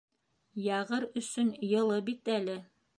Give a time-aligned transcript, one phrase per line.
[0.69, 2.59] Яғыр өсөн йылы бит әле